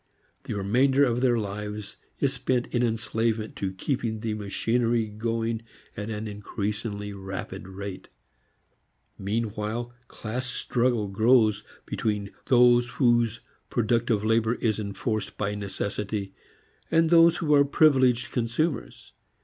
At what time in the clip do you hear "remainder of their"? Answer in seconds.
0.55-1.37